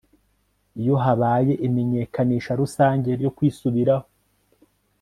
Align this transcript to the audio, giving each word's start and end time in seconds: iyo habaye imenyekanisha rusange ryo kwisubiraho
iyo 0.79 0.95
habaye 1.03 1.53
imenyekanisha 1.67 2.51
rusange 2.61 3.09
ryo 3.19 3.31
kwisubiraho 3.35 4.07